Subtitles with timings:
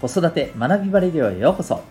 [0.00, 1.82] 子育て学びバレディオへようこそ。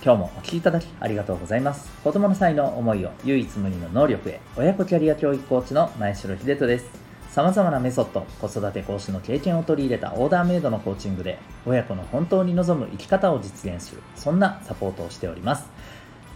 [0.00, 1.90] 今日もお聴きいただきありがとうございます。
[2.04, 4.40] 子供の才能思いを唯一無二の能力へ。
[4.56, 6.86] 親子キャリア教育コーチの前城秀人です。
[7.32, 14.02] 様々なメソッド子育て講師の経験を取り入れたオーダーメイドのコーチングで親子の本当に望む生き方を実現する。
[14.14, 15.68] そんなサポートをしております。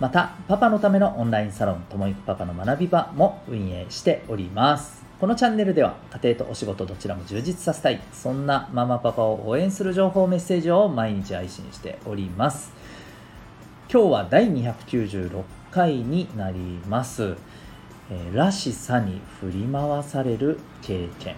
[0.01, 5.00] またパパのためのオンラインサロンともいくパパの学び場も運営しております。
[5.21, 12.73] このチャンネルでは家庭とお仕事どちらも充実させたいそんなママパパを応援する情報メッセージを毎日配信しております。
[13.93, 17.37] 今日は第296回になります
[18.11, 21.35] 「えー、らしさに振り回される経験」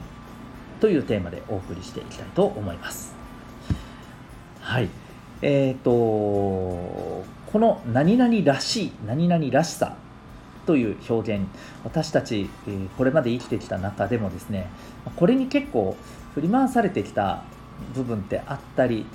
[0.78, 3.16] というテーマでお送りしていきたいと思います。
[4.60, 4.88] はい。
[5.40, 7.24] えっ、ー、とこ
[7.54, 9.96] の何々らしい何々らしさ
[10.66, 11.46] という表現
[11.84, 12.48] 私たち
[12.96, 14.68] これまで生きてきた中でもですね
[15.16, 15.96] これに結構
[16.34, 17.44] 振り回されてきた
[17.94, 19.06] 部分ってあったり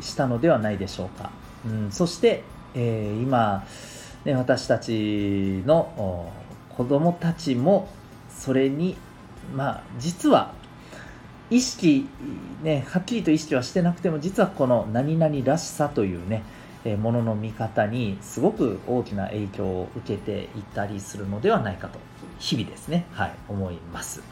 [0.00, 1.30] したのではないでしょうか、
[1.66, 2.42] うん、そして、
[2.74, 3.66] えー、今、
[4.24, 6.32] ね、私たちの
[6.70, 7.88] 子供たちも
[8.30, 8.96] それに
[9.54, 10.52] まあ実は
[11.50, 12.08] 意識
[12.62, 16.42] ねはっきりと意識はしてなくても実はこの何々らしさというね
[16.96, 21.98] ものの見方にすごく大きな影響を受けていたりするのではないかと
[22.38, 24.22] 日々ですね、はい、思います。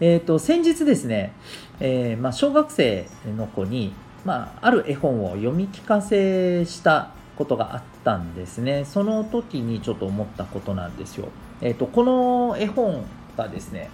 [0.00, 1.32] えーと、先日ですね、
[1.80, 3.92] えー、まあ、小学生の子に、
[4.24, 8.84] まあ、ある絵本を読み聞かせしたことがあったんですね。
[8.84, 11.28] その時にちょっと思ったことなんですよ。
[11.60, 13.04] えーと、とこの絵本
[13.36, 13.90] がですね、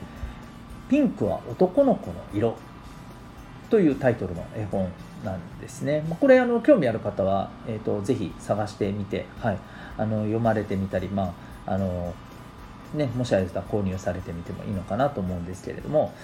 [0.89, 2.57] ピンクは男の子の色
[3.71, 4.91] というタイトルの絵本
[5.25, 6.05] なんですね。
[6.21, 9.59] これあの興味ある方は、えーと、ぜひ探してみて、はい、
[9.97, 11.35] あの読まれてみたり、ま
[11.67, 12.15] ああの
[12.95, 16.15] ね、もしあれだ購入されてみてもいいのかなと思うんですけれども、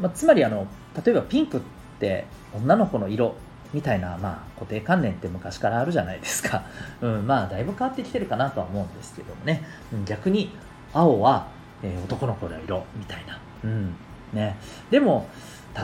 [0.00, 0.66] まあ、つまりあの
[1.04, 1.60] 例えばピンクっ
[2.00, 3.34] て女の子の色
[3.72, 6.64] みたいな、まあ、固定観念って昔からあるじゃないですか、
[7.02, 9.62] うん、まあだいぶ変わってきてるかなとは思うんですけどもね。
[10.06, 10.50] 逆に
[10.92, 11.48] 青は、
[11.82, 13.94] えー、男の子の色みたいな、うん。
[14.32, 14.56] ね、
[14.90, 15.28] でも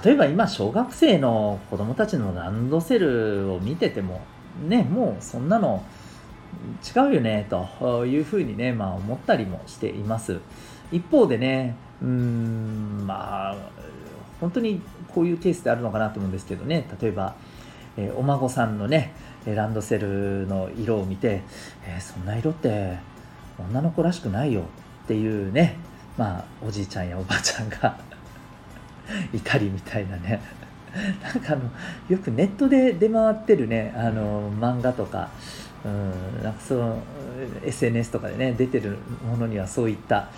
[0.05, 4.21] 例えば今小学生の子供たちのランドセルを見てても
[4.67, 5.84] ねもうそんなの
[6.97, 10.41] 違うよねというふうにね、まあ、思ったりもしています。
[10.93, 13.56] 一方でねうんまあ
[14.41, 14.81] 本当に
[15.12, 16.89] こういうケースであるのかなと思うんですけどね。
[17.01, 17.34] 例えば、
[17.97, 19.12] えー、お孫さんのね
[19.45, 21.43] ランドセルの色を見て、
[21.87, 22.99] えー、そんな色って
[23.59, 24.62] 女の子らしくないよ
[25.05, 25.77] っていうね
[26.17, 27.99] まあおじいちゃんやおばあちゃんが
[29.34, 30.41] いたりみたいなね。
[31.22, 31.62] なんかあの
[32.09, 35.31] よくネットで出回ってるねあの漫画とか。
[35.84, 36.98] うんなんかその
[37.65, 40.28] SNS とかでね出てるものにはそういった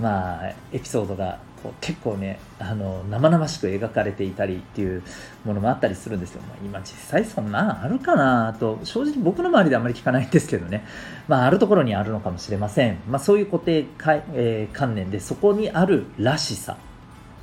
[0.00, 5.02] まあエピソードがこう結構ねあの生々しく描かれていたりっていう
[5.44, 10.84] ものもあったりするんですよ、まあ、今実際そんなあるかなと正直僕の周りであまり聞かないんですけどね。
[11.28, 13.86] まああるところにあるのかもしれません、まあ、そういう固定、
[14.34, 16.76] えー、観念でそこにあるらしさ。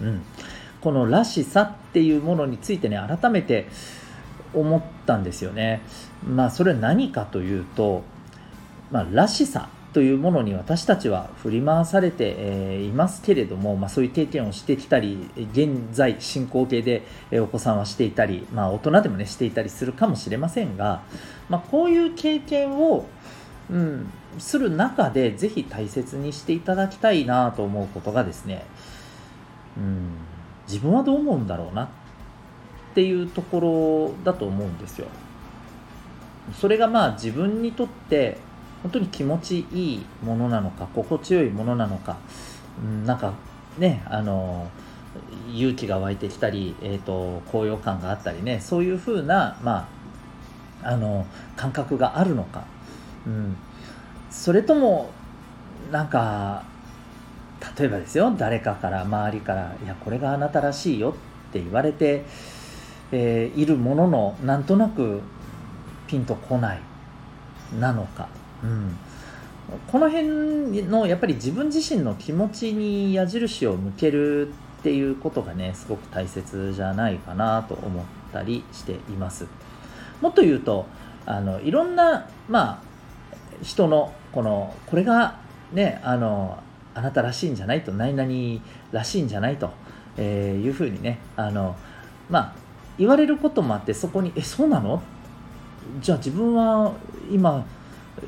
[0.01, 0.21] うん。
[0.81, 3.67] このらしさっていうものについてね改めて
[4.53, 5.81] 思ったんですよね。
[6.27, 8.03] まあそれは何かというと、
[8.91, 17.03] まあ、らしさというものに私たちは振り回されて、いますけれども、まあ、そういう経験をしてきたり現在進行形で、
[17.33, 21.01] お子さんはしていたり、まあ、大人でもねしていたりするかもしれませんが、
[21.49, 23.07] まあ、こういう経験を、
[23.71, 28.65] うん、する中でぜひ大切にしていただきたいなと思うことがですね、
[29.77, 30.28] うん
[30.69, 31.87] 自分はどう思うんだろうなっ
[32.93, 35.07] ていうところだと思うんですよ。
[36.53, 38.37] それがまあ自分にとって
[38.83, 42.17] 本当に気持ちいいものなのか心地よいものなのか、
[42.81, 43.33] うん、なんか
[43.77, 44.69] ねあの
[45.53, 49.87] 勇気が湧いてきたり、えーと、高揚感があったりねそういうふうな、ま
[50.83, 51.25] あ、あの
[51.55, 52.63] 感覚があるのか、
[53.25, 53.57] うん、
[54.29, 55.09] それとも
[55.91, 56.63] なんか
[57.77, 61.15] 例えばですよ誰かから周りから「いやこれがあなたらしいよ」
[61.49, 62.25] って言われて、
[63.11, 65.21] えー、いるもののなんとなく
[66.07, 66.79] ピンとこない
[67.79, 68.27] なのか、
[68.63, 68.97] うん、
[69.91, 74.49] この辺のやっぱり自分自身の気持ちに矢印を向ける
[74.79, 79.45] っていうことがねすごく大切じゃないかなと思ったりしています。
[80.21, 80.85] もっと言うと
[81.25, 82.81] あのいろんなまあ
[83.61, 85.37] 人のこのこれが
[85.73, 86.57] ねあの
[86.99, 88.61] あなたらしいんじゃないと何々
[88.91, 89.71] らしいんじゃないと、
[90.17, 91.77] えー、いうふうにねあの
[92.29, 92.53] まあ
[92.97, 95.01] 言われることもあってそこに「えそうなの？
[96.01, 96.93] じゃあ自分は
[97.31, 97.65] 今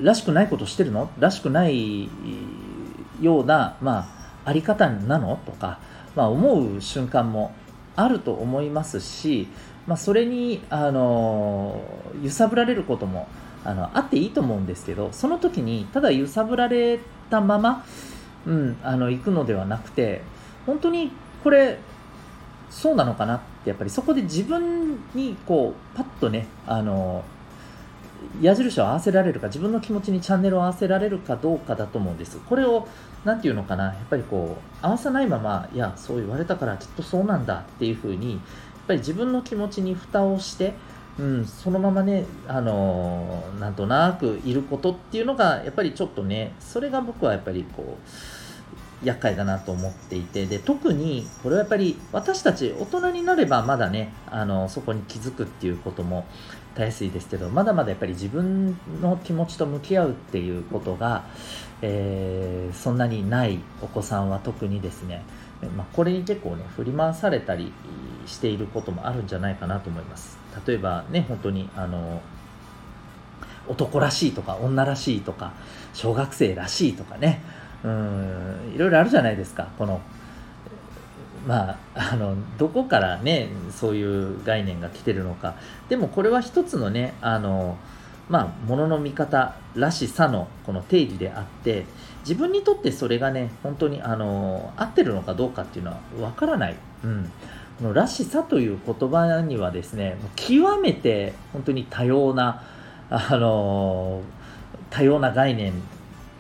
[0.02, 1.10] らしくないことしてるの？
[1.20, 2.10] らしくない
[3.20, 4.08] ような、ま
[4.46, 5.40] あ、あり方なの？
[5.46, 5.80] とか、
[6.16, 7.54] まあ、思う瞬間も
[7.98, 9.50] あると思いますし
[9.88, 11.82] まあ、それに、あの
[12.22, 13.28] 揺さぶられることも
[13.66, 17.00] あのあっていいと思うんですけどその時にただ揺さぶられ
[17.32, 17.84] たまま、
[18.46, 20.22] うん、あの行くのではなくて
[20.66, 21.12] 本当に
[21.44, 21.80] これ
[22.70, 27.24] そうなのかなってやっぱりそこで自分にこうパッとねあの
[28.40, 32.40] 矢印を合わせられるか自分の気持ちにチャンネルを合わせられるかどうかだと思うんです。
[32.40, 32.88] これを
[33.26, 38.42] 何て言うのかなやっぱりこう合わさないままいやそう言われたからきっとそうなんだっていうふうにやっ
[38.88, 40.74] ぱり自分の気持ちに蓋をして
[41.20, 56.26] うん、そのままね、あのー、なんとなくいることっていうのが、やっぱりちょっとね、それが僕はやっぱりこう、厄介だなと思っていて、で、特に、これはやっぱり私たち大人になればまだね、あの、そこに気づくっていうことも
[56.76, 61.26] たやすいですけど、まだまだやっぱり自分の気持ちと向き合うっていうことが、
[61.82, 65.24] えー、そんなにないお子さんは特にですね、
[65.70, 67.72] まあ、これに結構ね、振り回されたり
[68.26, 70.38] していることもあるんじゃないかなと思います。
[70.66, 72.22] 例えばね、本当に、あの、
[73.68, 75.54] 男らしいとか、女らしいとか、
[75.94, 77.42] 小学生らしいとかね、
[77.84, 80.02] うん、いろいろあるじゃないですか、この、
[81.48, 81.78] まあ、
[82.14, 85.56] あの、どこからね、そういう概念が来てるのか。
[85.90, 87.78] でもこれは一つのね、あの、
[88.32, 91.86] まあ、ものの見方らしさのこの定義であって、
[92.22, 96.78] 自分にとってそれがね、本当にあの合ってるのかどうかっていうのはわからない。
[97.04, 97.30] うん。
[97.78, 102.64] このらしさという言葉にはですね、極めて本当に多様な、
[103.10, 104.22] あの
[104.90, 105.74] 多様な概念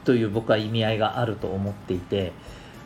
[0.06, 2.32] という僕は意味合いがあると思っていて、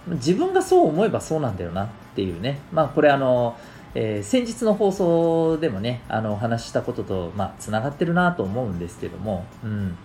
[0.08, 3.56] 自分がそう思えばそうなんだよなっていうね、まあこれあの、
[3.96, 9.98] えー、先日の放送でもね、あのお話ししたことと、まあ、つながってるなと思うんですけども、うん。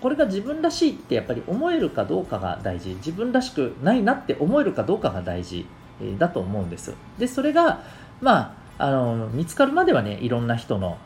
[0.00, 2.94] これが自分らしいってやっぱり思えるかどうかが大事。
[2.96, 5.66] 自分らしくないなって思えるかどうかが大事
[6.00, 6.94] えだと思うんです。
[7.18, 7.82] で、それが、
[8.20, 10.98] まあ、あの、見つかるまではね、いろんな人の、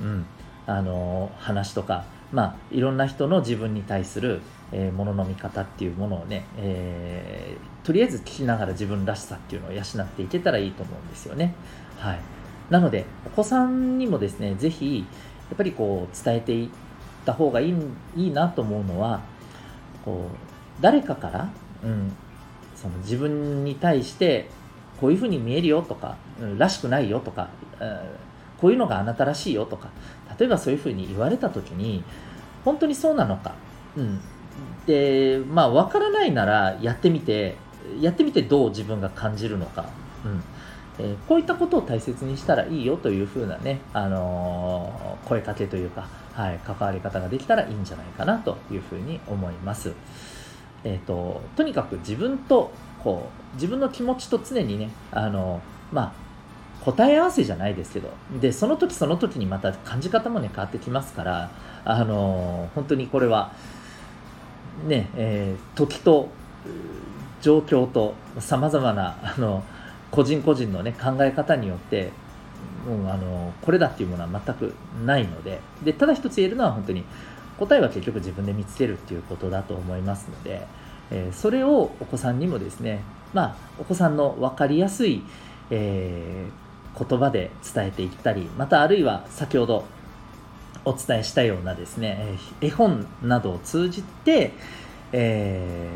[0.00, 0.26] うん、
[0.66, 4.40] あの、話とか、まあ、いろんな人の自分に対する、
[4.72, 11.54] えー、ものの見方っていうものをね、えー、とりあえず聞きながら自分らしさっていうのを養っていけたらいいと思うんですよね。
[11.98, 12.20] はい。
[12.70, 16.68] なので、お子さんにもですね、ぜひ、やっぱりこう、伝えていっ
[17.26, 17.74] た方がいい
[18.16, 19.22] いいなと思うのは、
[20.04, 21.48] こう、誰かから、
[21.82, 22.12] うん、
[22.76, 24.48] その自分に対して
[25.00, 27.48] こういうふうに見えるよとか、うん、らしくないよとか、
[27.78, 28.00] うん、
[28.60, 29.88] こういうのがあなたらしいよとか
[30.38, 32.04] 例えばそういうふうに言われた時に
[32.64, 33.54] 本当にそうなのか、
[33.96, 34.20] うん、
[34.86, 37.56] でまあ分からないならやってみて
[38.00, 39.88] やってみてどう自分が感じるのか、
[40.24, 40.42] うん。
[40.98, 49.92] えー、こういったことを大切にしたらいいよというふうなね、あのー、声かけというか、はい、関わり方ができたらいいんじゃないかなというふうに思います。
[50.84, 52.70] えーと、とにかく自分と
[53.02, 55.60] こう自分の気持ちと常にねあの
[55.92, 56.12] まあ
[56.84, 58.10] 答え合わせじゃないですけど
[58.40, 61.50] でその時その時にまた感じ方もね変わってきますから
[61.84, 63.52] あの本当にこれは
[64.86, 66.28] ね、えー、時と
[67.40, 69.64] 状況とさまざまなあの
[70.10, 72.12] 個人個人のね考え方によって
[72.86, 74.74] もうあのこれだっていうものは全く
[75.04, 77.04] ないのででただ一つ言えるのは本当に
[77.58, 80.66] 答えは結局自分で見つけるっていうことだと思いますので、
[81.10, 83.02] えー、それをお子さんにもですね、
[83.34, 85.22] まあ、お子さんの分かりやすい、
[85.70, 89.84] えー、言葉で伝えていったり、またあるいは先ほど
[90.84, 94.52] お伝えしたようなですね、絵本などを通じて、
[95.12, 95.90] え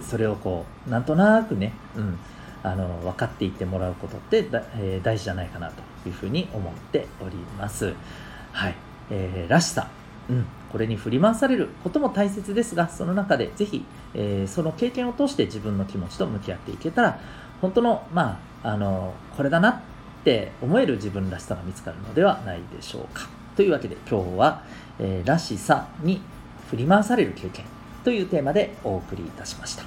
[0.00, 2.18] ー、それをこう、なんとなくね、うん、
[2.62, 7.94] あの、分かっていってもらうことってだ、えー、大事じゃないかなというふうに思っております。
[8.52, 8.74] はい。
[9.10, 9.88] えー、らしさ。
[10.30, 13.84] うん、これに振り回されることも大切ですが、その中でぜひ、
[14.14, 17.18] えー、その経験を通して自分の気持ちと向き合っていけたら、
[17.64, 19.80] 本当の、まあ、あの、これだなっ
[20.22, 23.26] て思える自分らしさが見つかるのではないでしょうか。
[23.56, 24.62] というわけで今日は、
[24.98, 26.20] えー、らしさに
[26.68, 27.64] 振り回される経験
[28.04, 29.84] というテーマでお送りいたしました。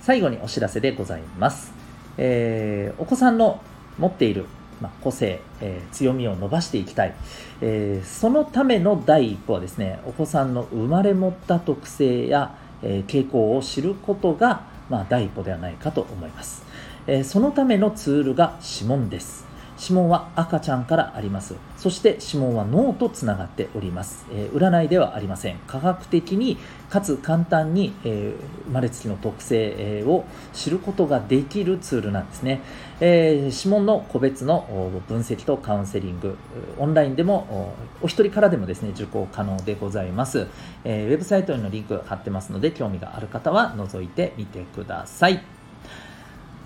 [0.00, 1.74] 最後にお知らせでございます。
[2.16, 3.60] えー、お子さんの
[3.98, 4.46] 持っている
[4.80, 7.14] まあ、個性、えー、強みを伸ばしていきたい、
[7.60, 16.64] えー、そのための第一歩はですねお子さんの生まれ持った特性や、え、傾向を知ることが、まあ、第一歩ではないかと思います、
[17.06, 19.49] えそのためのツールが指紋です。
[19.80, 21.54] 指紋は赤ちゃんからあります。
[21.78, 24.26] そして指紋は脳とつながっております。
[24.30, 25.56] えー、占いではありません。
[25.66, 26.58] 科学的に
[26.90, 32.60] かつ簡単に、えー、生まれつきの特性を知ることができるツールなんですね。
[33.00, 36.36] えー、指紋の個別の分析とカウンセリング、
[36.78, 40.46] オンラインでもお一人からでもですね、受講可能でございます。
[40.84, 45.59] えー、ウェブサイトへのリンク貼ってますので、興味がある方は覗いてみてください。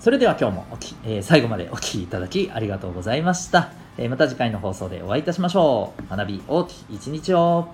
[0.05, 3.71] それでは今日もおき、えー最後までお聴きいただきありがとうございました。
[3.97, 6.15] えーまた次回の放送でお会いいたしましょう。
[6.15, 7.69] 学び大きい一日を。